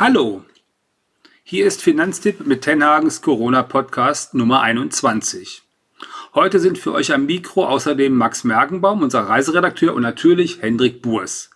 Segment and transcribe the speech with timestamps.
[0.00, 0.42] Hallo,
[1.44, 5.60] hier ist Finanztipp mit Tenhagens Corona-Podcast Nummer 21.
[6.32, 11.49] Heute sind für euch am Mikro außerdem Max Merkenbaum, unser Reiseredakteur, und natürlich Hendrik Burs.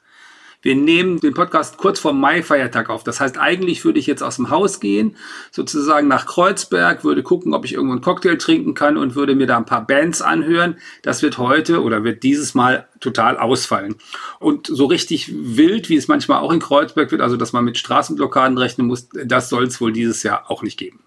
[0.65, 3.05] Wir nehmen den Podcast kurz vor Mai-Feiertag auf.
[3.05, 5.15] Das heißt, eigentlich würde ich jetzt aus dem Haus gehen,
[5.51, 9.47] sozusagen nach Kreuzberg, würde gucken, ob ich irgendwo einen Cocktail trinken kann und würde mir
[9.47, 10.79] da ein paar Bands anhören.
[11.03, 13.97] Das wird heute oder wird dieses Mal total ausfallen.
[14.41, 17.77] Und so richtig wild, wie es manchmal auch in Kreuzberg wird, also dass man mit
[17.77, 21.01] Straßenblockaden rechnen muss, das soll es wohl dieses Jahr auch nicht geben.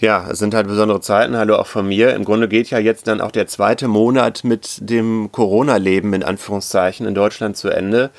[0.00, 1.36] Ja, es sind halt besondere Zeiten.
[1.36, 2.14] Hallo auch von mir.
[2.14, 7.06] Im Grunde geht ja jetzt dann auch der zweite Monat mit dem Corona-Leben in Anführungszeichen
[7.06, 8.10] in Deutschland zu Ende.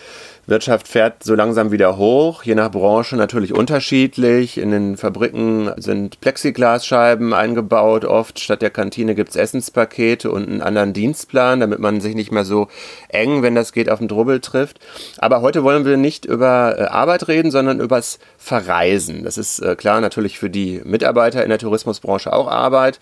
[0.48, 4.60] Wirtschaft fährt so langsam wieder hoch, je nach Branche natürlich unterschiedlich.
[4.60, 8.06] In den Fabriken sind Plexiglasscheiben eingebaut.
[8.06, 12.32] Oft statt der Kantine gibt es Essenspakete und einen anderen Dienstplan, damit man sich nicht
[12.32, 12.68] mehr so
[13.10, 14.80] eng, wenn das geht, auf den Drubbel trifft.
[15.18, 19.24] Aber heute wollen wir nicht über äh, Arbeit reden, sondern übers Verreisen.
[19.24, 23.00] Das ist äh, klar natürlich für die Mitarbeiter in der Tourismusbranche auch Arbeit.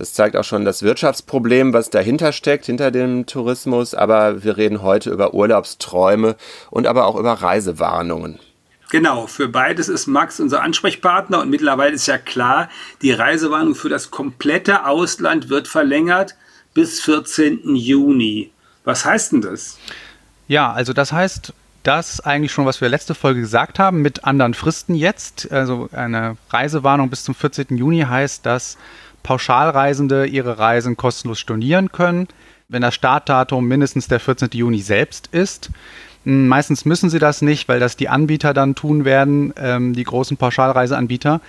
[0.00, 3.94] Das zeigt auch schon das Wirtschaftsproblem, was dahinter steckt, hinter dem Tourismus.
[3.94, 6.36] Aber wir reden heute über Urlaubsträume
[6.70, 8.38] und aber auch über Reisewarnungen.
[8.90, 12.70] Genau, für beides ist Max unser Ansprechpartner und mittlerweile ist ja klar,
[13.02, 16.34] die Reisewarnung für das komplette Ausland wird verlängert
[16.72, 17.76] bis 14.
[17.76, 18.52] Juni.
[18.84, 19.78] Was heißt denn das?
[20.48, 24.54] Ja, also das heißt, das eigentlich schon, was wir letzte Folge gesagt haben, mit anderen
[24.54, 25.52] Fristen jetzt.
[25.52, 27.76] Also eine Reisewarnung bis zum 14.
[27.76, 28.78] Juni heißt, dass
[29.22, 32.28] Pauschalreisende ihre Reisen kostenlos stornieren können,
[32.68, 34.50] wenn das Startdatum mindestens der 14.
[34.52, 35.70] Juni selbst ist.
[36.24, 40.04] Hm, meistens müssen sie das nicht, weil das die Anbieter dann tun werden, ähm, die
[40.04, 41.40] großen Pauschalreiseanbieter.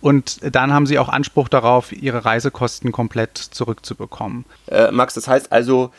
[0.00, 4.46] Und dann haben sie auch Anspruch darauf, ihre Reisekosten komplett zurückzubekommen.
[4.66, 5.90] Äh, Max, das heißt also,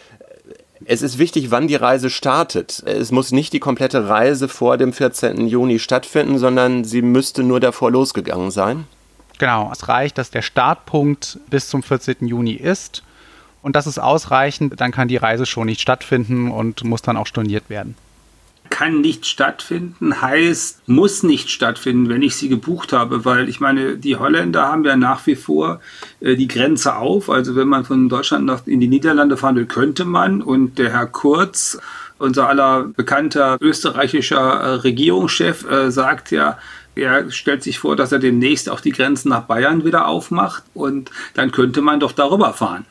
[0.86, 2.82] es ist wichtig, wann die Reise startet.
[2.86, 5.48] Es muss nicht die komplette Reise vor dem 14.
[5.48, 8.86] Juni stattfinden, sondern sie müsste nur davor losgegangen sein.
[9.42, 12.28] Genau, es reicht, dass der Startpunkt bis zum 14.
[12.28, 13.02] Juni ist.
[13.64, 17.26] Und das ist ausreichend, dann kann die Reise schon nicht stattfinden und muss dann auch
[17.26, 17.96] storniert werden
[18.70, 23.98] kann nicht stattfinden, heißt, muss nicht stattfinden, wenn ich sie gebucht habe, weil ich meine,
[23.98, 25.82] die Holländer haben ja nach wie vor
[26.22, 27.30] äh, die Grenze auf.
[27.30, 30.42] Also wenn man von Deutschland nach in die Niederlande fahren will, könnte man.
[30.42, 31.80] Und der Herr Kurz,
[32.18, 36.58] unser aller bekannter österreichischer äh, Regierungschef, äh, sagt ja,
[36.96, 41.12] er stellt sich vor, dass er demnächst auch die Grenzen nach Bayern wieder aufmacht und
[41.34, 42.86] dann könnte man doch darüber fahren.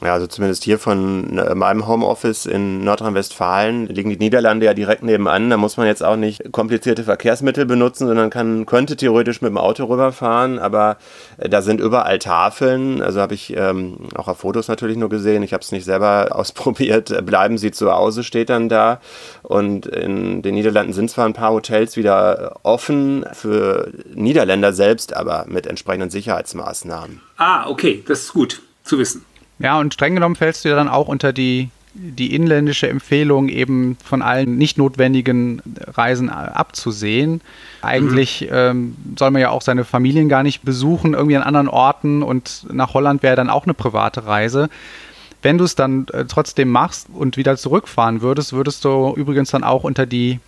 [0.00, 5.02] Ja, also zumindest hier von äh, meinem Homeoffice in Nordrhein-Westfalen liegen die Niederlande ja direkt
[5.02, 5.50] nebenan.
[5.50, 9.58] Da muss man jetzt auch nicht komplizierte Verkehrsmittel benutzen, sondern kann, könnte theoretisch mit dem
[9.58, 10.60] Auto rüberfahren.
[10.60, 10.98] Aber
[11.38, 13.02] äh, da sind überall Tafeln.
[13.02, 15.42] Also habe ich ähm, auch auf Fotos natürlich nur gesehen.
[15.42, 17.26] Ich habe es nicht selber ausprobiert.
[17.26, 19.00] Bleiben Sie zu Hause steht dann da.
[19.42, 25.46] Und in den Niederlanden sind zwar ein paar Hotels wieder offen für Niederländer selbst, aber
[25.48, 27.20] mit entsprechenden Sicherheitsmaßnahmen.
[27.36, 29.24] Ah, okay, das ist gut zu wissen.
[29.58, 33.96] Ja, und streng genommen fällst du ja dann auch unter die, die inländische Empfehlung, eben
[34.04, 37.40] von allen nicht notwendigen Reisen abzusehen.
[37.82, 38.48] Eigentlich mhm.
[38.52, 42.66] ähm, soll man ja auch seine Familien gar nicht besuchen, irgendwie an anderen Orten und
[42.72, 44.68] nach Holland wäre dann auch eine private Reise.
[45.42, 49.64] Wenn du es dann äh, trotzdem machst und wieder zurückfahren würdest, würdest du übrigens dann
[49.64, 50.40] auch unter die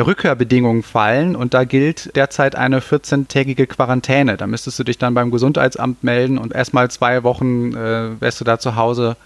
[0.00, 4.36] Rückkehrbedingungen fallen und da gilt derzeit eine 14-tägige Quarantäne.
[4.36, 8.44] Da müsstest du dich dann beim Gesundheitsamt melden und erstmal zwei Wochen äh, wärst du
[8.44, 9.16] da zu Hause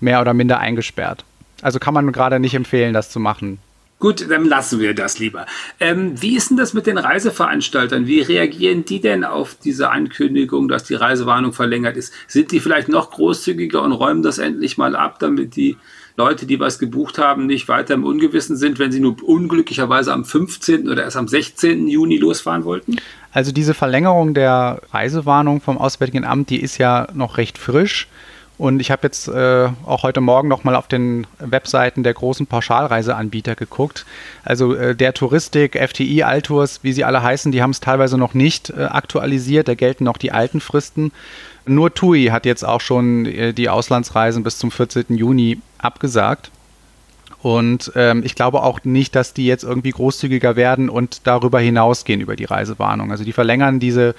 [0.00, 1.24] mehr oder minder eingesperrt.
[1.62, 3.58] Also kann man gerade nicht empfehlen, das zu machen.
[4.00, 5.46] Gut, dann lassen wir das lieber.
[5.80, 8.06] Ähm, wie ist denn das mit den Reiseveranstaltern?
[8.06, 12.12] Wie reagieren die denn auf diese Ankündigung, dass die Reisewarnung verlängert ist?
[12.26, 15.76] Sind die vielleicht noch großzügiger und räumen das endlich mal ab, damit die
[16.16, 20.24] Leute, die was gebucht haben, nicht weiter im Ungewissen sind, wenn sie nur unglücklicherweise am
[20.24, 20.88] 15.
[20.88, 21.88] oder erst am 16.
[21.88, 22.96] Juni losfahren wollten?
[23.32, 28.06] Also diese Verlängerung der Reisewarnung vom Auswärtigen Amt, die ist ja noch recht frisch.
[28.56, 33.56] Und ich habe jetzt äh, auch heute Morgen nochmal auf den Webseiten der großen Pauschalreiseanbieter
[33.56, 34.06] geguckt.
[34.44, 38.34] Also äh, der Touristik, FTI, Altours, wie sie alle heißen, die haben es teilweise noch
[38.34, 39.66] nicht äh, aktualisiert.
[39.66, 41.10] Da gelten noch die alten Fristen.
[41.66, 45.06] Nur TUI hat jetzt auch schon äh, die Auslandsreisen bis zum 14.
[45.08, 46.50] Juni abgesagt.
[47.42, 52.20] Und ähm, ich glaube auch nicht, dass die jetzt irgendwie großzügiger werden und darüber hinausgehen
[52.20, 53.10] über die Reisewarnung.
[53.10, 54.14] Also die verlängern diese,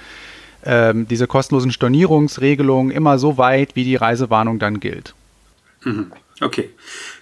[0.64, 5.14] ähm, diese kostenlosen Stornierungsregelungen immer so weit, wie die Reisewarnung dann gilt.
[5.82, 6.12] Mhm.
[6.40, 6.70] Okay,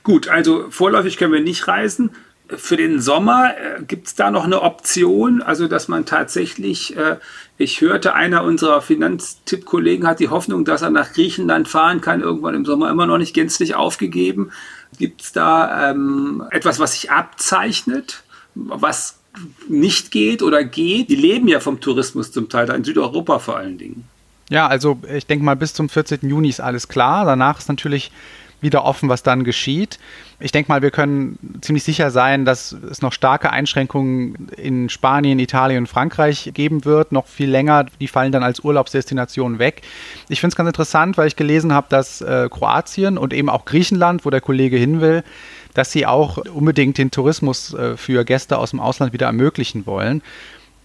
[0.02, 0.28] gut.
[0.28, 2.10] Also vorläufig können wir nicht reisen
[2.48, 7.16] für den Sommer äh, gibt es da noch eine Option, also dass man tatsächlich, äh,
[7.56, 12.54] ich hörte, einer unserer Finanztipp-Kollegen hat die Hoffnung, dass er nach Griechenland fahren kann, irgendwann
[12.54, 14.50] im Sommer immer noch nicht gänzlich aufgegeben.
[14.98, 18.24] Gibt es da ähm, etwas, was sich abzeichnet,
[18.54, 19.18] was
[19.68, 21.10] nicht geht oder geht.
[21.10, 24.04] Die leben ja vom Tourismus zum Teil, in Südeuropa vor allen Dingen.
[24.50, 26.20] Ja, also ich denke mal, bis zum 14.
[26.22, 27.24] Juni ist alles klar.
[27.24, 28.10] Danach ist natürlich
[28.60, 29.98] wieder offen, was dann geschieht.
[30.44, 35.38] Ich denke mal, wir können ziemlich sicher sein, dass es noch starke Einschränkungen in Spanien,
[35.38, 37.86] Italien und Frankreich geben wird, noch viel länger.
[37.98, 39.80] Die fallen dann als Urlaubsdestination weg.
[40.28, 43.64] Ich finde es ganz interessant, weil ich gelesen habe, dass äh, Kroatien und eben auch
[43.64, 45.24] Griechenland, wo der Kollege hin will,
[45.72, 50.20] dass sie auch unbedingt den Tourismus äh, für Gäste aus dem Ausland wieder ermöglichen wollen.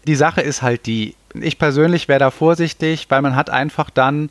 [0.08, 4.30] Die Sache ist halt die, ich persönlich wäre da vorsichtig, weil man hat einfach dann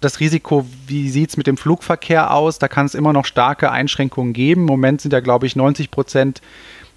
[0.00, 2.58] das Risiko, wie sieht es mit dem Flugverkehr aus?
[2.58, 4.62] Da kann es immer noch starke Einschränkungen geben.
[4.62, 6.42] Im Moment sind ja, glaube ich, 90 Prozent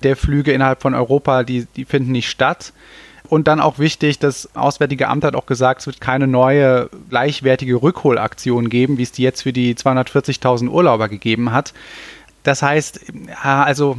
[0.04, 2.74] der Flüge innerhalb von Europa, die, die finden nicht statt.
[3.30, 7.75] Und dann auch wichtig, das Auswärtige Amt hat auch gesagt, es wird keine neue gleichwertige
[7.75, 11.74] Rückholaktion geben, wie es die jetzt für die 240.000 Urlauber gegeben hat.
[12.44, 13.06] Das heißt,
[13.44, 13.98] also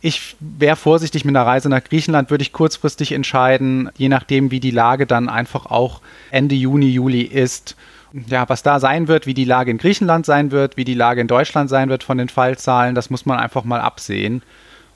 [0.00, 4.60] ich wäre vorsichtig mit einer Reise nach Griechenland, würde ich kurzfristig entscheiden, je nachdem, wie
[4.60, 6.00] die Lage dann einfach auch
[6.30, 7.76] Ende Juni, Juli ist
[8.12, 11.20] ja, was da sein wird, wie die Lage in Griechenland sein wird, wie die Lage
[11.20, 14.42] in Deutschland sein wird von den Fallzahlen, das muss man einfach mal absehen.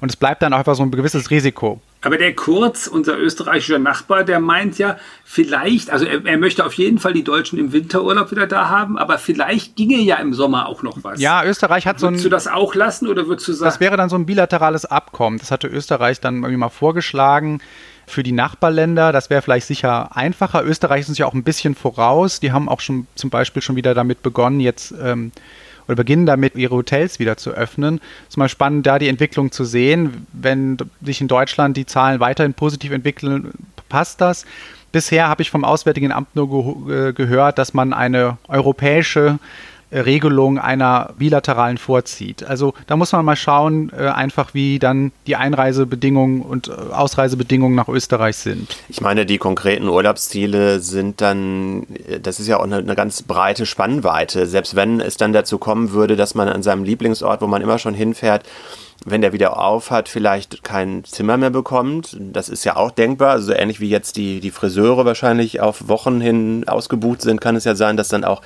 [0.00, 1.80] Und es bleibt dann auch einfach so ein gewisses Risiko.
[2.02, 6.74] Aber der Kurz, unser österreichischer Nachbar, der meint ja, vielleicht, also er, er, möchte auf
[6.74, 10.68] jeden Fall die Deutschen im Winterurlaub wieder da haben, aber vielleicht ginge ja im Sommer
[10.68, 11.18] auch noch was.
[11.18, 12.12] Ja, Österreich hat so ein.
[12.12, 13.68] Würdest du das auch lassen oder würdest du sagen?
[13.68, 15.38] Das wäre dann so ein bilaterales Abkommen.
[15.38, 17.60] Das hatte Österreich dann irgendwie mal vorgeschlagen
[18.06, 19.12] für die Nachbarländer.
[19.12, 20.64] Das wäre vielleicht sicher einfacher.
[20.64, 22.40] Österreich ist uns ja auch ein bisschen voraus.
[22.40, 25.32] Die haben auch schon zum Beispiel schon wieder damit begonnen, jetzt ähm,
[25.86, 28.00] oder beginnen damit, ihre Hotels wieder zu öffnen.
[28.24, 30.26] Es ist mal spannend, da die Entwicklung zu sehen.
[30.32, 33.52] Wenn sich in Deutschland die Zahlen weiterhin positiv entwickeln,
[33.88, 34.46] passt das.
[34.92, 39.38] Bisher habe ich vom Auswärtigen Amt nur ge äh, gehört, dass man eine europäische
[39.92, 42.42] Regelung einer bilateralen vorzieht.
[42.42, 47.76] Also da muss man mal schauen, äh, einfach wie dann die Einreisebedingungen und äh, Ausreisebedingungen
[47.76, 48.76] nach Österreich sind.
[48.88, 53.22] Ich meine, die konkreten Urlaubsziele sind dann, äh, das ist ja auch eine, eine ganz
[53.22, 54.46] breite Spannweite.
[54.46, 57.78] Selbst wenn es dann dazu kommen würde, dass man an seinem Lieblingsort, wo man immer
[57.78, 58.44] schon hinfährt,
[59.04, 62.16] wenn der wieder auf hat, vielleicht kein Zimmer mehr bekommt.
[62.18, 63.30] Das ist ja auch denkbar.
[63.30, 67.64] Also ähnlich wie jetzt die, die Friseure wahrscheinlich auf Wochen hin ausgebucht sind, kann es
[67.64, 68.42] ja sein, dass dann auch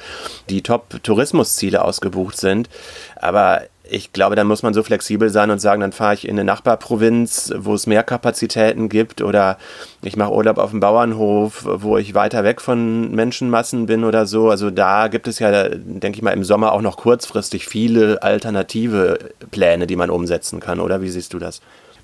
[0.48, 2.68] die Top-Tourismusziele ausgebucht sind.
[3.16, 6.32] Aber ich glaube, dann muss man so flexibel sein und sagen, dann fahre ich in
[6.32, 9.58] eine Nachbarprovinz, wo es mehr Kapazitäten gibt oder
[10.02, 14.48] ich mache Urlaub auf dem Bauernhof, wo ich weiter weg von Menschenmassen bin oder so.
[14.48, 19.18] Also da gibt es ja, denke ich mal, im Sommer auch noch kurzfristig viele alternative
[19.50, 21.02] Pläne, die man umsetzen kann, oder?
[21.02, 21.60] Wie siehst du das?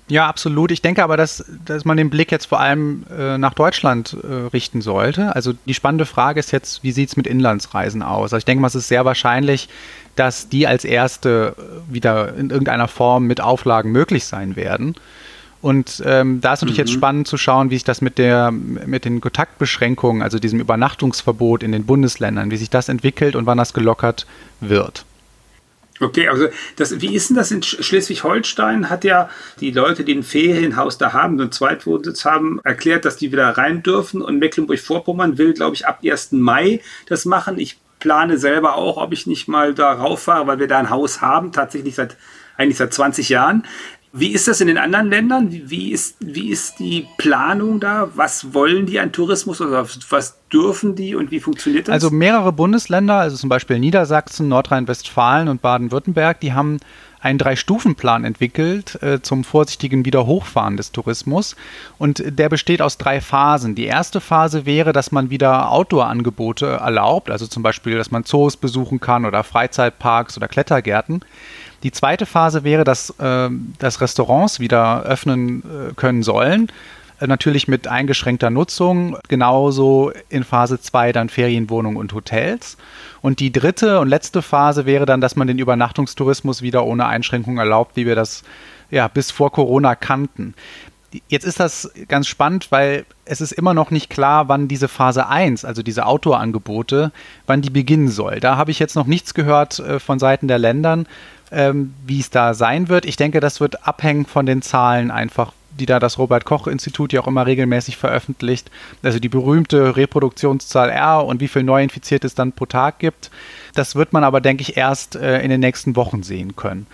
[0.09, 0.71] Ja, absolut.
[0.71, 4.47] Ich denke aber, dass, dass man den Blick jetzt vor allem äh, nach Deutschland äh,
[4.53, 5.35] richten sollte.
[5.35, 8.31] Also die spannende Frage ist jetzt, wie sieht es mit Inlandsreisen aus?
[8.31, 9.67] Also ich denke mal, es ist sehr wahrscheinlich,
[10.17, 14.95] dass die als erste äh, wieder in irgendeiner Form mit Auflagen möglich sein werden.
[15.61, 16.85] Und ähm, da ist natürlich mhm.
[16.85, 21.63] jetzt spannend zu schauen, wie sich das mit, der, mit den Kontaktbeschränkungen, also diesem Übernachtungsverbot
[21.63, 24.27] in den Bundesländern, wie sich das entwickelt und wann das gelockert
[24.59, 25.05] wird.
[25.99, 28.89] Okay, also das, wie ist denn das in Schleswig-Holstein?
[28.89, 29.29] Hat ja
[29.59, 33.81] die Leute, die ein Ferienhaus da haben, und Zweitwohnsitz haben, erklärt, dass die wieder rein
[33.81, 34.21] dürfen.
[34.21, 36.33] Und Mecklenburg-Vorpommern will, glaube ich, ab 1.
[36.33, 37.57] Mai das machen.
[37.57, 41.21] Ich plane selber auch, ob ich nicht mal da rauffahre, weil wir da ein Haus
[41.21, 42.17] haben, tatsächlich seit
[42.57, 43.63] eigentlich seit 20 Jahren.
[44.13, 45.49] Wie ist das in den anderen Ländern?
[45.51, 48.09] Wie ist, wie ist die Planung da?
[48.15, 51.93] Was wollen die an Tourismus oder was dürfen die und wie funktioniert das?
[51.93, 56.79] Also mehrere Bundesländer, also zum Beispiel Niedersachsen, Nordrhein-Westfalen und Baden-Württemberg, die haben
[57.27, 61.55] einen Drei-Stufen-Plan entwickelt äh, zum vorsichtigen Wiederhochfahren des Tourismus.
[61.97, 63.75] Und der besteht aus drei Phasen.
[63.75, 68.55] Die erste Phase wäre, dass man wieder Outdoor-Angebote erlaubt, also zum Beispiel, dass man Zoos
[68.55, 71.21] besuchen kann oder Freizeitparks oder Klettergärten.
[71.83, 76.71] Die zweite Phase wäre, dass, äh, dass Restaurants wieder öffnen äh, können sollen.
[77.19, 79.17] Natürlich mit eingeschränkter Nutzung.
[79.27, 82.77] Genauso in Phase 2 dann Ferienwohnungen und Hotels.
[83.21, 87.57] Und die dritte und letzte Phase wäre dann, dass man den Übernachtungstourismus wieder ohne Einschränkung
[87.57, 88.43] erlaubt, wie wir das
[88.91, 90.53] ja bis vor Corona kannten.
[91.29, 95.27] Jetzt ist das ganz spannend, weil es ist immer noch nicht klar, wann diese Phase
[95.27, 97.11] 1, also diese Outdoor-Angebote,
[97.47, 98.39] wann die beginnen soll.
[98.39, 101.07] Da habe ich jetzt noch nichts gehört äh, von Seiten der Ländern
[101.51, 103.05] ähm, wie es da sein wird.
[103.05, 107.27] Ich denke, das wird abhängen von den Zahlen einfach, die da das Robert-Koch-Institut ja auch
[107.27, 108.69] immer regelmäßig veröffentlicht.
[109.03, 113.31] Also die berühmte Reproduktionszahl R und wie viel Neuinfizierte es dann pro Tag gibt.
[113.73, 116.87] Das wird man aber, denke ich, erst äh, in den nächsten Wochen sehen können.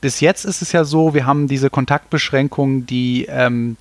[0.00, 3.76] Bis jetzt ist es ja so, wir haben diese Kontaktbeschränkung, die ähm,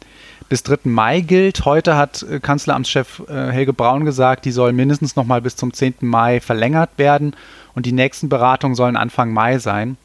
[0.50, 0.80] bis 3.
[0.84, 1.64] Mai gilt.
[1.64, 5.72] Heute hat äh, Kanzleramtschef äh, Helge Braun gesagt, die soll mindestens noch mal bis zum
[5.72, 5.96] 10.
[6.02, 7.36] Mai verlängert werden
[7.76, 9.96] und die nächsten Beratungen sollen Anfang Mai sein.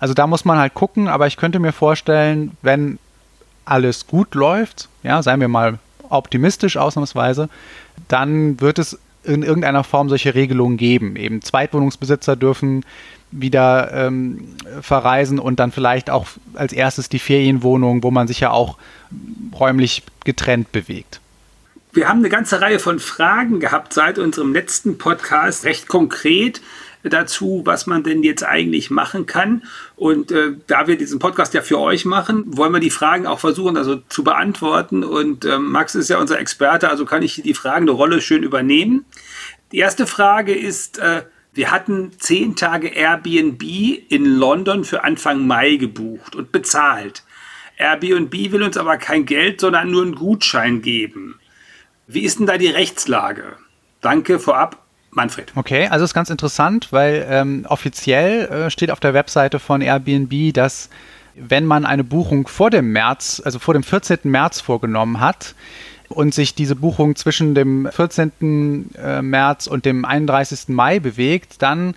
[0.00, 2.98] Also da muss man halt gucken, aber ich könnte mir vorstellen, wenn
[3.70, 7.48] alles gut läuft, ja, seien wir mal optimistisch ausnahmsweise,
[8.08, 11.16] dann wird es in irgendeiner Form solche Regelungen geben.
[11.16, 12.84] Eben Zweitwohnungsbesitzer dürfen
[13.30, 18.50] wieder ähm, verreisen und dann vielleicht auch als erstes die Ferienwohnung, wo man sich ja
[18.50, 18.76] auch
[19.58, 21.20] räumlich getrennt bewegt.
[21.92, 26.60] Wir haben eine ganze Reihe von Fragen gehabt seit unserem letzten Podcast, recht konkret
[27.02, 29.62] dazu, was man denn jetzt eigentlich machen kann.
[29.96, 33.38] Und äh, da wir diesen Podcast ja für euch machen, wollen wir die Fragen auch
[33.38, 35.04] versuchen, also zu beantworten.
[35.04, 39.04] Und äh, Max ist ja unser Experte, also kann ich die fragende Rolle schön übernehmen.
[39.72, 43.62] Die erste Frage ist, äh, wir hatten zehn Tage Airbnb
[44.08, 47.24] in London für Anfang Mai gebucht und bezahlt.
[47.76, 51.40] Airbnb will uns aber kein Geld, sondern nur einen Gutschein geben.
[52.06, 53.56] Wie ist denn da die Rechtslage?
[54.00, 55.52] Danke vorab, Manfred.
[55.56, 60.54] Okay, also ist ganz interessant, weil ähm, offiziell äh, steht auf der Webseite von Airbnb,
[60.54, 60.88] dass
[61.34, 64.18] wenn man eine Buchung vor dem März, also vor dem 14.
[64.24, 65.54] März vorgenommen hat,
[66.10, 68.90] und sich diese Buchung zwischen dem 14.
[69.00, 70.68] Äh, März und dem 31.
[70.68, 71.94] Mai bewegt, dann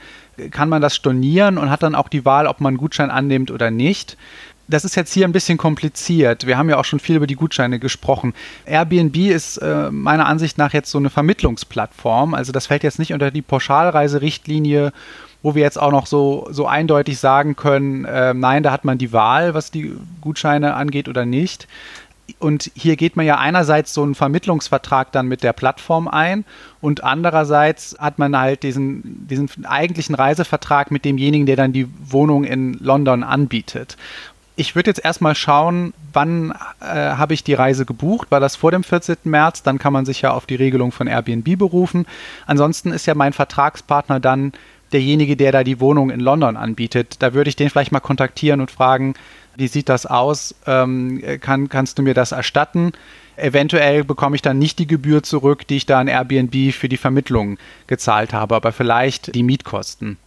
[0.51, 3.51] kann man das stornieren und hat dann auch die Wahl, ob man einen Gutschein annimmt
[3.51, 4.17] oder nicht.
[4.67, 6.47] Das ist jetzt hier ein bisschen kompliziert.
[6.47, 8.33] Wir haben ja auch schon viel über die Gutscheine gesprochen.
[8.65, 12.33] Airbnb ist äh, meiner Ansicht nach jetzt so eine Vermittlungsplattform.
[12.33, 14.93] Also das fällt jetzt nicht unter die Pauschalreiserichtlinie,
[15.41, 18.97] wo wir jetzt auch noch so, so eindeutig sagen können, äh, nein, da hat man
[18.97, 21.67] die Wahl, was die Gutscheine angeht oder nicht
[22.39, 26.45] und hier geht man ja einerseits so einen Vermittlungsvertrag dann mit der Plattform ein
[26.81, 32.43] und andererseits hat man halt diesen, diesen eigentlichen Reisevertrag mit demjenigen, der dann die Wohnung
[32.43, 33.97] in London anbietet.
[34.55, 38.29] Ich würde jetzt erstmal schauen, wann äh, habe ich die Reise gebucht?
[38.29, 39.17] War das vor dem 14.
[39.23, 39.63] März?
[39.63, 42.05] Dann kann man sich ja auf die Regelung von Airbnb berufen.
[42.45, 44.53] Ansonsten ist ja mein Vertragspartner dann
[44.91, 47.15] derjenige, der da die Wohnung in London anbietet.
[47.19, 49.15] Da würde ich den vielleicht mal kontaktieren und fragen,
[49.55, 50.53] wie sieht das aus?
[50.67, 52.91] Ähm, kann, kannst du mir das erstatten?
[53.35, 56.97] Eventuell bekomme ich dann nicht die Gebühr zurück, die ich da an Airbnb für die
[56.97, 57.57] Vermittlung
[57.87, 60.17] gezahlt habe, aber vielleicht die Mietkosten.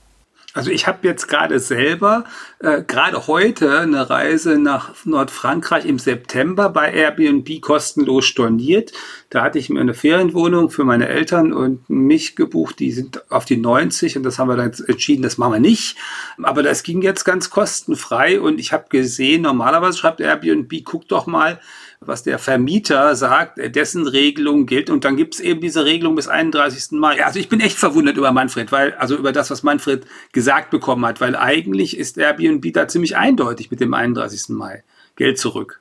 [0.56, 2.24] Also ich habe jetzt gerade selber,
[2.60, 8.92] äh, gerade heute, eine Reise nach Nordfrankreich im September bei Airbnb kostenlos storniert.
[9.28, 12.78] Da hatte ich mir eine Ferienwohnung für meine Eltern und mich gebucht.
[12.78, 15.98] Die sind auf die 90 und das haben wir dann entschieden, das machen wir nicht.
[16.42, 21.26] Aber das ging jetzt ganz kostenfrei und ich habe gesehen, normalerweise schreibt Airbnb, guck doch
[21.26, 21.60] mal,
[22.06, 24.90] was der Vermieter sagt, dessen Regelung gilt.
[24.90, 26.92] Und dann gibt es eben diese Regelung bis 31.
[26.92, 27.24] Mai.
[27.24, 31.04] Also ich bin echt verwundert über Manfred, weil, also über das, was Manfred gesagt bekommen
[31.06, 34.48] hat, weil eigentlich ist Airbnb da ziemlich eindeutig mit dem 31.
[34.50, 34.82] Mai.
[35.16, 35.80] Geld zurück.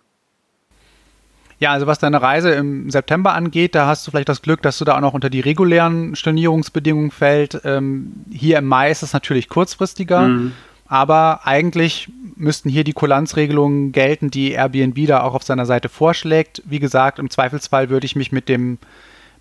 [1.59, 4.77] Ja, also was deine Reise im September angeht, da hast du vielleicht das Glück, dass
[4.77, 7.61] du da auch noch unter die regulären Stornierungsbedingungen fällt.
[7.63, 10.27] Ähm, hier im Mai ist es natürlich kurzfristiger.
[10.27, 10.51] Mhm.
[10.87, 16.61] Aber eigentlich müssten hier die Kulanzregelungen gelten, die Airbnb da auch auf seiner Seite vorschlägt.
[16.65, 18.77] Wie gesagt, im Zweifelsfall würde ich mich mit dem,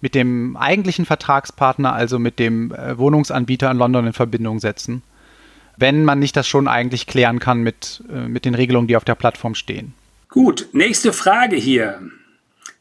[0.00, 5.02] mit dem eigentlichen Vertragspartner, also mit dem äh, Wohnungsanbieter in London in Verbindung setzen,
[5.76, 9.04] wenn man nicht das schon eigentlich klären kann mit, äh, mit den Regelungen, die auf
[9.04, 9.92] der Plattform stehen.
[10.30, 12.00] Gut, nächste Frage hier.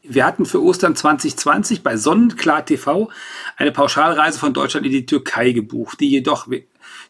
[0.02, 3.10] Wir hatten für Ostern 2020 bei Sonnenklar TV
[3.56, 6.46] eine Pauschalreise von Deutschland in die Türkei gebucht, die jedoch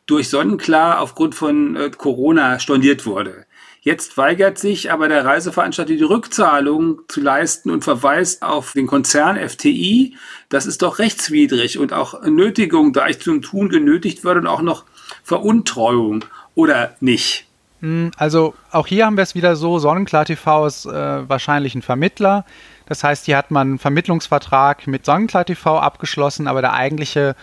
[0.06, 3.46] durch Sonnenklar aufgrund von äh, Corona storniert wurde.
[3.84, 9.36] Jetzt weigert sich aber der Reiseveranstalter die Rückzahlung zu leisten und verweist auf den Konzern
[9.36, 10.16] FTI.
[10.48, 14.62] Das ist doch rechtswidrig und auch Nötigung, da ich zum Tun genötigt würde und auch
[14.62, 14.84] noch
[15.22, 17.46] Veruntreuung oder nicht.
[17.80, 21.82] Hm, also auch hier haben wir es wieder so, Sonnenklar TV ist äh, wahrscheinlich ein
[21.82, 22.46] Vermittler.
[22.86, 27.36] Das heißt, hier hat man einen Vermittlungsvertrag mit Sonnenklar TV abgeschlossen, aber der eigentliche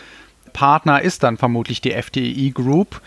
[0.54, 3.02] Partner ist dann vermutlich die FDI Group.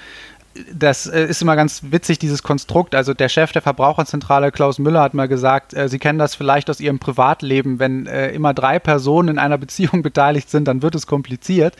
[0.72, 2.94] Das äh, ist immer ganz witzig, dieses Konstrukt.
[2.94, 6.70] Also der Chef der Verbraucherzentrale, Klaus Müller, hat mal gesagt, äh, Sie kennen das vielleicht
[6.70, 10.94] aus Ihrem Privatleben, wenn äh, immer drei Personen in einer Beziehung beteiligt sind, dann wird
[10.94, 11.74] es kompliziert.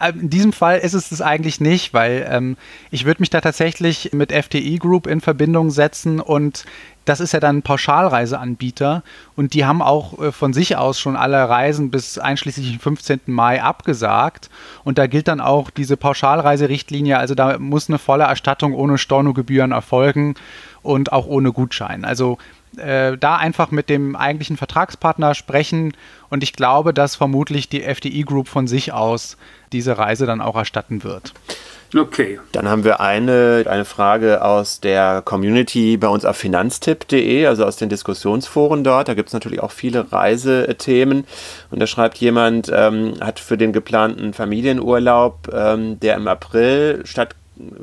[0.00, 2.56] Ähm, in diesem Fall ist es das eigentlich nicht, weil ähm,
[2.92, 6.64] ich würde mich da tatsächlich mit FDI Group in Verbindung setzen und
[7.04, 9.02] das ist ja dann ein Pauschalreiseanbieter
[9.36, 13.20] und die haben auch äh, von sich aus schon alle Reisen bis einschließlich den 15.
[13.26, 14.50] Mai abgesagt.
[14.84, 19.72] Und da gilt dann auch diese Pauschalreiserichtlinie, also da muss eine volle Erstattung ohne Stornogebühren
[19.72, 20.34] erfolgen
[20.82, 22.04] und auch ohne Gutschein.
[22.04, 22.38] Also
[22.76, 25.94] äh, da einfach mit dem eigentlichen Vertragspartner sprechen
[26.30, 29.36] und ich glaube, dass vermutlich die FDI Group von sich aus
[29.72, 31.34] diese Reise dann auch erstatten wird.
[31.94, 32.40] Okay.
[32.52, 37.76] Dann haben wir eine, eine Frage aus der Community bei uns auf finanztipp.de, also aus
[37.76, 39.08] den Diskussionsforen dort.
[39.08, 41.24] Da gibt es natürlich auch viele Reisethemen.
[41.70, 47.34] Und da schreibt jemand, ähm, hat für den geplanten Familienurlaub, ähm, der im April statt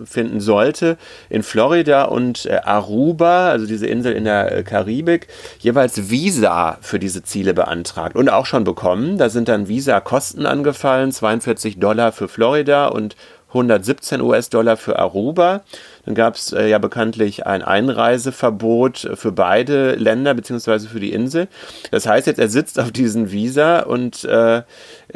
[0.04, 0.98] finden sollte,
[1.30, 5.28] in Florida und äh, Aruba, also diese Insel in der äh, Karibik,
[5.60, 9.18] jeweils Visa für diese Ziele beantragt und auch schon bekommen.
[9.18, 13.16] Da sind dann Visa-Kosten angefallen, 42 Dollar für Florida und
[13.50, 15.62] 117 US-Dollar für Aruba.
[16.06, 21.48] Dann gab es äh, ja bekanntlich ein Einreiseverbot für beide Länder beziehungsweise für die Insel.
[21.92, 24.64] Das heißt jetzt, er sitzt auf diesen Visa und äh,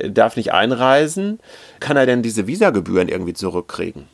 [0.10, 1.40] darf nicht einreisen.
[1.80, 4.08] Kann er denn diese Visagebühren irgendwie zurückkriegen?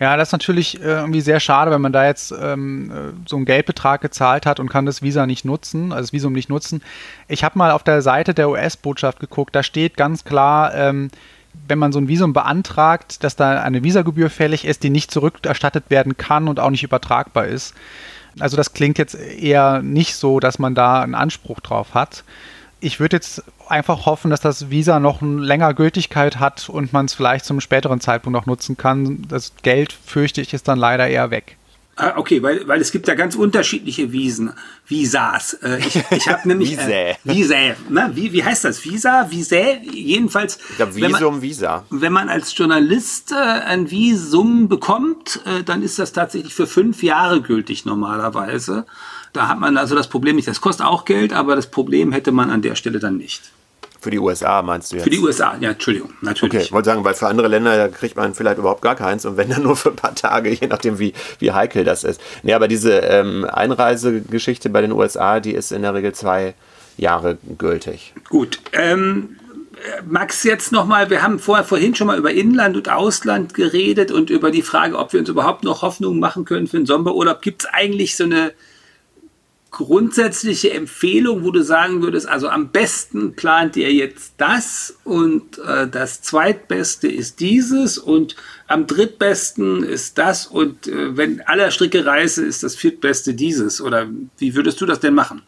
[0.00, 3.36] Ja, das ist natürlich äh, irgendwie sehr schade, wenn man da jetzt ähm, äh, so
[3.36, 6.82] einen Geldbetrag gezahlt hat und kann das Visa nicht nutzen, also das Visum nicht nutzen.
[7.28, 11.10] Ich habe mal auf der Seite der US-Botschaft geguckt, da steht ganz klar, ähm,
[11.68, 15.84] wenn man so ein Visum beantragt, dass da eine Visagebühr fällig ist, die nicht zurückerstattet
[15.88, 17.74] werden kann und auch nicht übertragbar ist.
[18.38, 22.24] Also das klingt jetzt eher nicht so, dass man da einen Anspruch drauf hat.
[22.80, 27.14] Ich würde jetzt einfach hoffen, dass das Visa noch länger Gültigkeit hat und man es
[27.14, 29.22] vielleicht zum späteren Zeitpunkt noch nutzen kann.
[29.28, 31.56] Das Geld, fürchte ich, ist dann leider eher weg.
[31.96, 34.52] Ah, okay, weil, weil es gibt ja ganz unterschiedliche Wiesen,
[34.86, 35.54] Visas.
[35.62, 37.56] Äh, ich ich habe nämlich äh, Visa.
[37.88, 38.10] Ne?
[38.14, 38.82] Wie, wie heißt das?
[38.84, 39.56] Visa, Visa?
[39.82, 40.58] Jedenfalls.
[40.70, 41.84] Ich glaube Visum, man, Visa.
[41.90, 47.02] Wenn man als Journalist äh, ein Visum bekommt, äh, dann ist das tatsächlich für fünf
[47.02, 48.86] Jahre gültig normalerweise.
[49.32, 50.48] Da hat man also das Problem nicht.
[50.48, 53.42] Das kostet auch Geld, aber das Problem hätte man an der Stelle dann nicht.
[54.00, 55.04] Für die USA meinst du jetzt?
[55.04, 56.54] Für die USA, ja, Entschuldigung, natürlich.
[56.54, 59.36] Okay, ich wollte sagen, weil für andere Länder kriegt man vielleicht überhaupt gar keins und
[59.36, 62.20] wenn dann nur für ein paar Tage, je nachdem, wie, wie heikel das ist.
[62.42, 66.54] Nee, aber diese ähm, Einreisegeschichte bei den USA, die ist in der Regel zwei
[66.96, 68.14] Jahre gültig.
[68.28, 69.36] Gut, ähm,
[70.06, 74.30] Max, jetzt nochmal, wir haben vorher vorhin schon mal über Inland und Ausland geredet und
[74.30, 77.42] über die Frage, ob wir uns überhaupt noch Hoffnungen machen können für den Sommerurlaub.
[77.42, 78.52] Gibt es eigentlich so eine
[79.70, 85.86] grundsätzliche Empfehlung, wo du sagen würdest, also am besten plant ihr jetzt das und äh,
[85.88, 88.36] das zweitbeste ist dieses und
[88.66, 94.08] am drittbesten ist das und äh, wenn aller Stricke reißen, ist das viertbeste dieses oder
[94.38, 95.42] wie würdest du das denn machen?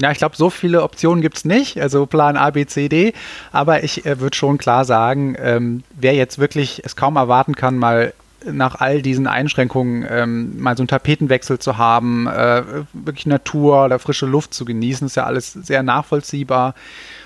[0.00, 3.12] Ja, ich glaube, so viele Optionen gibt es nicht, also Plan A, B, C, D.
[3.52, 7.76] Aber ich äh, würde schon klar sagen, ähm, wer jetzt wirklich es kaum erwarten kann,
[7.76, 8.12] mal
[8.50, 13.98] nach all diesen Einschränkungen ähm, mal so einen Tapetenwechsel zu haben, äh, wirklich Natur oder
[13.98, 16.74] frische Luft zu genießen, ist ja alles sehr nachvollziehbar.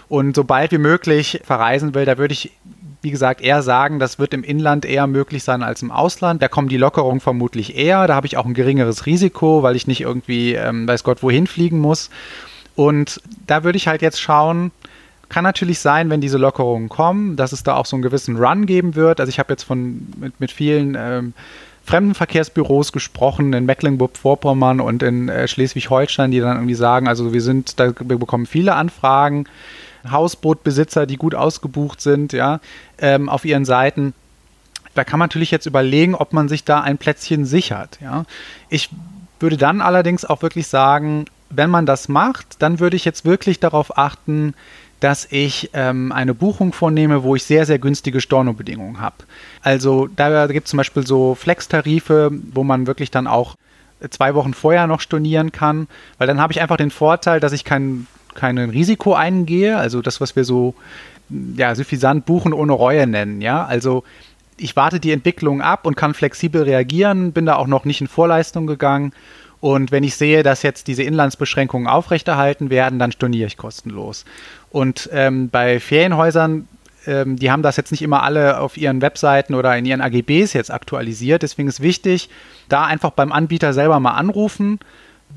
[0.09, 2.53] Und sobald wie möglich verreisen will, da würde ich,
[3.03, 6.43] wie gesagt, eher sagen, das wird im Inland eher möglich sein als im Ausland.
[6.43, 8.07] Da kommen die Lockerungen vermutlich eher.
[8.07, 11.47] Da habe ich auch ein geringeres Risiko, weil ich nicht irgendwie, ähm, weiß Gott, wohin
[11.47, 12.11] fliegen muss.
[12.77, 14.71] Und da würde ich halt jetzt schauen,
[15.29, 18.67] kann natürlich sein, wenn diese Lockerungen kommen, dass es da auch so einen gewissen Run
[18.67, 19.21] geben wird.
[19.21, 21.35] Also ich habe jetzt von mit, mit vielen ähm,
[21.85, 27.79] Fremdenverkehrsbüros gesprochen in Mecklenburg-Vorpommern und in äh, Schleswig-Holstein, die dann irgendwie sagen, also wir sind,
[27.79, 29.47] da wir bekommen viele Anfragen,
[30.11, 32.61] Hausbootbesitzer, die gut ausgebucht sind, ja,
[32.99, 34.15] ähm, auf ihren Seiten.
[34.95, 37.99] Da kann man natürlich jetzt überlegen, ob man sich da ein Plätzchen sichert.
[38.01, 38.25] Ja.
[38.69, 38.91] Ich
[39.39, 43.61] würde dann allerdings auch wirklich sagen, wenn man das macht, dann würde ich jetzt wirklich
[43.61, 44.55] darauf achten,
[45.01, 49.17] dass ich ähm, eine Buchung vornehme, wo ich sehr, sehr günstige Stornobedingungen habe.
[49.63, 53.57] Also da gibt es zum Beispiel so Flex-Tarife, wo man wirklich dann auch
[54.11, 57.65] zwei Wochen vorher noch stornieren kann, weil dann habe ich einfach den Vorteil, dass ich
[57.65, 60.75] kein, kein Risiko eingehe, also das, was wir so
[61.57, 64.05] ja, suffisant buchen ohne Reue nennen, ja, also
[64.59, 68.07] ich warte die Entwicklung ab und kann flexibel reagieren, bin da auch noch nicht in
[68.07, 69.13] Vorleistung gegangen
[69.61, 74.25] und wenn ich sehe, dass jetzt diese Inlandsbeschränkungen aufrechterhalten werden, dann storniere ich kostenlos.
[74.71, 76.69] Und ähm, bei Ferienhäusern,
[77.07, 80.53] ähm, die haben das jetzt nicht immer alle auf ihren Webseiten oder in ihren AGBs
[80.53, 81.43] jetzt aktualisiert.
[81.43, 82.29] Deswegen ist wichtig,
[82.69, 84.79] da einfach beim Anbieter selber mal anrufen.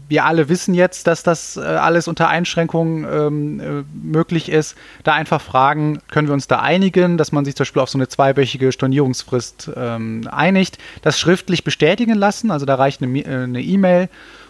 [0.08, 4.76] Wir alle wissen jetzt, dass das äh, alles unter Einschränkungen ähm, äh, möglich ist.
[5.04, 7.98] Da einfach fragen, können wir uns da einigen, dass man sich zum Beispiel auf so
[7.98, 10.78] eine zweiwöchige Stornierungsfrist ähm, einigt.
[11.02, 14.04] Das schriftlich bestätigen lassen, also da reicht eine äh, E-Mail.
[14.04, 14.08] E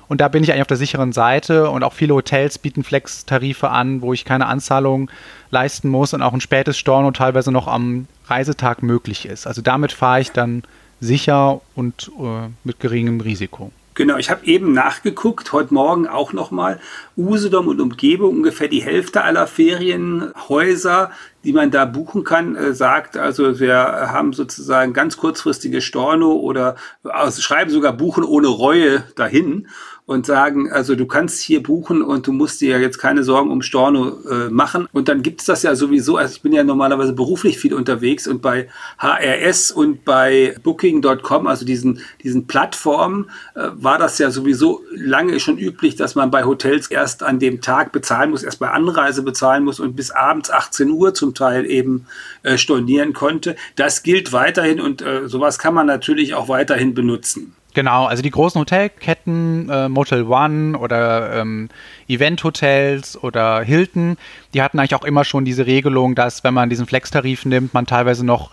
[0.09, 3.69] und da bin ich eigentlich auf der sicheren Seite und auch viele Hotels bieten Flex-Tarife
[3.69, 5.09] an, wo ich keine Anzahlung
[5.51, 9.45] leisten muss und auch ein spätes Storno teilweise noch am Reisetag möglich ist.
[9.45, 10.63] Also damit fahre ich dann
[10.99, 13.71] sicher und äh, mit geringem Risiko.
[13.99, 16.79] Genau, ich habe eben nachgeguckt, heute Morgen auch nochmal.
[17.17, 21.11] Usedom und Umgebung, ungefähr die Hälfte aller Ferienhäuser,
[21.43, 26.77] die man da buchen kann, äh, sagt, also wir haben sozusagen ganz kurzfristige Storno oder
[27.03, 29.67] also schreiben sogar Buchen ohne Reue dahin
[30.09, 33.51] und sagen, also du kannst hier buchen und du musst dir ja jetzt keine Sorgen
[33.51, 34.87] um Storno äh, machen.
[34.91, 38.25] Und dann gibt es das ja sowieso, also ich bin ja normalerweise beruflich viel unterwegs
[38.25, 44.81] und bei HRS und bei Booking.com, also diesen, diesen Plattformen, äh, war das ja sowieso
[44.95, 48.71] lange schon üblich, dass man bei Hotels erst an dem Tag bezahlen muss, erst bei
[48.71, 52.07] Anreise bezahlen muss und bis abends 18 Uhr zum Teil eben
[52.41, 53.55] äh, stornieren konnte.
[53.75, 57.53] Das gilt weiterhin und äh, sowas kann man natürlich auch weiterhin benutzen.
[57.75, 61.69] Genau, also die großen Hotelketten, äh, Motel One oder ähm,
[62.07, 64.17] Event-Hotels oder Hilton,
[64.53, 67.85] die hatten eigentlich auch immer schon diese Regelung, dass wenn man diesen Flex-Tarif nimmt, man
[67.85, 68.49] teilweise noch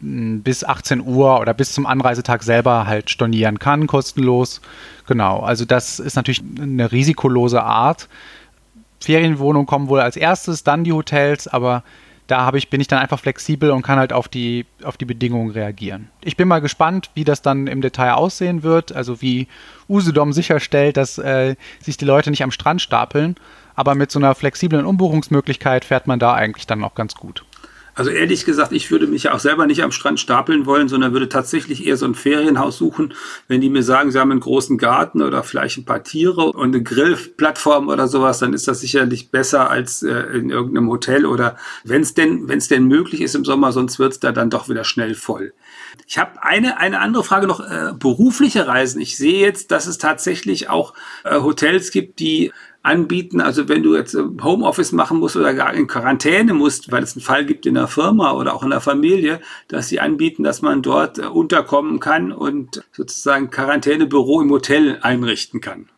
[0.00, 4.60] mh, bis 18 Uhr oder bis zum Anreisetag selber halt stornieren kann, kostenlos.
[5.06, 8.06] Genau, also das ist natürlich eine risikolose Art.
[9.00, 11.84] Ferienwohnungen kommen wohl als erstes, dann die Hotels, aber
[12.28, 15.06] da habe ich, bin ich dann einfach flexibel und kann halt auf die, auf die
[15.06, 16.10] Bedingungen reagieren.
[16.22, 19.48] Ich bin mal gespannt, wie das dann im Detail aussehen wird, also wie
[19.88, 23.34] Usedom sicherstellt, dass äh, sich die Leute nicht am Strand stapeln.
[23.74, 27.44] Aber mit so einer flexiblen Umbuchungsmöglichkeit fährt man da eigentlich dann auch ganz gut.
[27.98, 31.12] Also ehrlich gesagt, ich würde mich ja auch selber nicht am Strand stapeln wollen, sondern
[31.12, 33.12] würde tatsächlich eher so ein Ferienhaus suchen,
[33.48, 36.76] wenn die mir sagen, sie haben einen großen Garten oder vielleicht ein paar Tiere und
[36.76, 41.56] eine Grillplattform oder sowas, dann ist das sicherlich besser als äh, in irgendeinem Hotel oder
[41.82, 44.48] wenn es denn, wenn es denn möglich ist im Sommer, sonst wird es da dann
[44.48, 45.52] doch wieder schnell voll.
[46.06, 49.00] Ich habe eine, eine andere Frage noch, äh, berufliche Reisen.
[49.00, 53.40] Ich sehe jetzt, dass es tatsächlich auch äh, Hotels gibt, die anbieten.
[53.40, 57.22] Also wenn du jetzt Homeoffice machen musst oder gar in Quarantäne musst, weil es einen
[57.22, 60.82] Fall gibt in der Firma oder auch in der Familie, dass sie anbieten, dass man
[60.82, 65.88] dort äh, unterkommen kann und sozusagen Quarantänebüro im Hotel einrichten kann.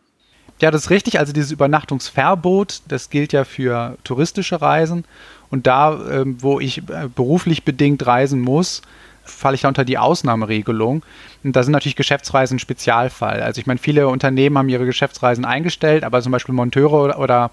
[0.59, 1.17] Ja, das ist richtig.
[1.17, 5.05] Also dieses Übernachtungsverbot, das gilt ja für touristische Reisen.
[5.49, 8.81] Und da, ähm, wo ich äh, beruflich bedingt reisen muss,
[9.23, 11.03] falle ich da unter die Ausnahmeregelung.
[11.43, 13.41] Und da sind natürlich Geschäftsreisen ein Spezialfall.
[13.41, 17.51] Also ich meine, viele Unternehmen haben ihre Geschäftsreisen eingestellt, aber zum Beispiel Monteure oder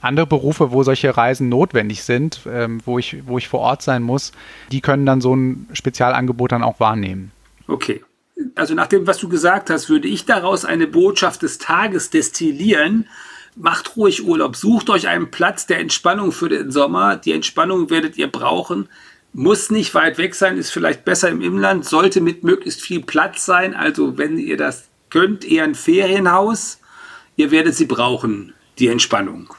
[0.00, 4.02] andere Berufe, wo solche Reisen notwendig sind, ähm, wo, ich, wo ich vor Ort sein
[4.02, 4.32] muss,
[4.72, 7.32] die können dann so ein Spezialangebot dann auch wahrnehmen.
[7.66, 8.02] Okay.
[8.54, 13.06] Also nach dem, was du gesagt hast, würde ich daraus eine Botschaft des Tages destillieren.
[13.56, 17.16] Macht ruhig Urlaub, sucht euch einen Platz der Entspannung für den Sommer.
[17.16, 18.88] Die Entspannung werdet ihr brauchen
[19.32, 23.44] muss nicht weit weg sein, ist vielleicht besser im Inland, sollte mit möglichst viel Platz
[23.44, 23.74] sein.
[23.74, 26.78] Also wenn ihr das könnt, eher ein Ferienhaus.
[27.36, 29.52] Ihr werdet sie brauchen, die Entspannung.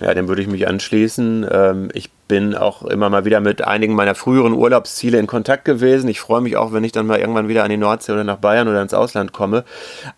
[0.00, 1.46] Ja, dem würde ich mich anschließen.
[1.50, 6.08] Ähm, ich bin auch immer mal wieder mit einigen meiner früheren Urlaubsziele in Kontakt gewesen.
[6.08, 8.36] Ich freue mich auch, wenn ich dann mal irgendwann wieder an die Nordsee oder nach
[8.36, 9.64] Bayern oder ins Ausland komme.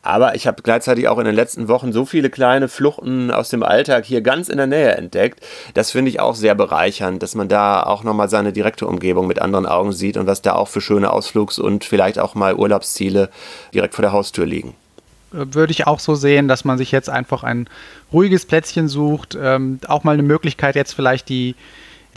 [0.03, 3.63] Aber ich habe gleichzeitig auch in den letzten Wochen so viele kleine Fluchten aus dem
[3.63, 5.43] Alltag hier ganz in der Nähe entdeckt.
[5.73, 9.41] Das finde ich auch sehr bereichernd, dass man da auch nochmal seine direkte Umgebung mit
[9.41, 13.31] anderen Augen sieht und was da auch für schöne Ausflugs- und vielleicht auch mal Urlaubsziele
[13.73, 14.75] direkt vor der Haustür liegen
[15.33, 17.67] würde ich auch so sehen, dass man sich jetzt einfach ein
[18.13, 21.55] ruhiges Plätzchen sucht, ähm, auch mal eine Möglichkeit jetzt vielleicht die,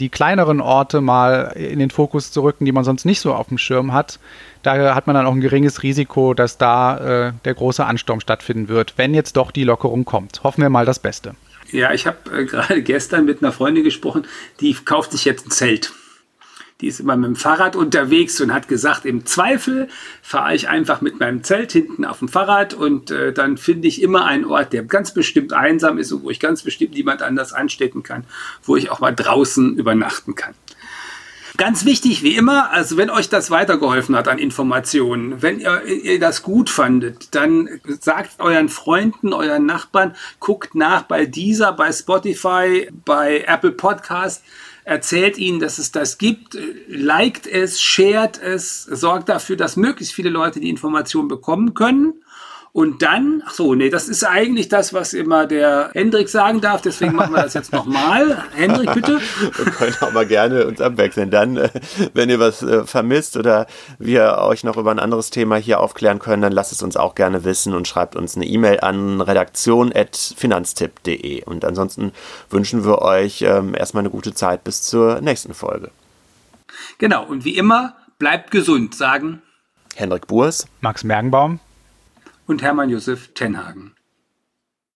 [0.00, 3.48] die kleineren Orte mal in den Fokus zu rücken, die man sonst nicht so auf
[3.48, 4.18] dem Schirm hat.
[4.62, 8.68] Da hat man dann auch ein geringes Risiko, dass da äh, der große Ansturm stattfinden
[8.68, 10.42] wird, wenn jetzt doch die Lockerung kommt.
[10.44, 11.34] Hoffen wir mal das Beste.
[11.70, 14.26] Ja, ich habe äh, gerade gestern mit einer Freundin gesprochen,
[14.60, 15.92] die kauft sich jetzt ein Zelt
[16.80, 19.88] die ist immer mit dem Fahrrad unterwegs und hat gesagt, im Zweifel
[20.22, 24.02] fahre ich einfach mit meinem Zelt hinten auf dem Fahrrad und äh, dann finde ich
[24.02, 27.52] immer einen Ort, der ganz bestimmt einsam ist und wo ich ganz bestimmt niemand anders
[27.52, 28.24] anstecken kann,
[28.62, 30.54] wo ich auch mal draußen übernachten kann.
[31.56, 36.18] Ganz wichtig, wie immer, also wenn euch das weitergeholfen hat an Informationen, wenn ihr, ihr,
[36.18, 37.68] das gut fandet, dann
[38.00, 44.42] sagt euren Freunden, euren Nachbarn, guckt nach bei dieser, bei Spotify, bei Apple Podcast
[44.84, 50.30] erzählt ihnen, dass es das gibt, liked es, shared es, sorgt dafür, dass möglichst viele
[50.30, 52.14] Leute die Information bekommen können.
[52.76, 56.82] Und dann, ach so, nee, das ist eigentlich das, was immer der Hendrik sagen darf,
[56.82, 58.44] deswegen machen wir das jetzt nochmal.
[58.54, 59.18] Hendrik, bitte.
[59.40, 61.30] Wir können auch mal gerne uns abwechseln.
[61.30, 61.70] Dann, äh,
[62.12, 63.66] wenn ihr was äh, vermisst oder
[63.98, 67.14] wir euch noch über ein anderes Thema hier aufklären können, dann lasst es uns auch
[67.14, 71.44] gerne wissen und schreibt uns eine E-Mail an redaktion.finanztipp.de.
[71.44, 72.12] Und ansonsten
[72.50, 75.92] wünschen wir euch ähm, erstmal eine gute Zeit bis zur nächsten Folge.
[76.98, 79.40] Genau, und wie immer, bleibt gesund, sagen
[79.94, 81.60] Hendrik Burs, Max Mergenbaum
[82.46, 83.95] und Hermann Josef Tenhagen.